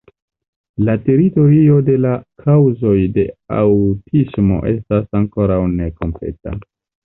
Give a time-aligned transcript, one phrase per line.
[0.87, 2.15] La teorio de la
[2.45, 3.27] kaŭzoj de
[3.61, 6.61] aŭtismo estas ankoraŭ nekompleta.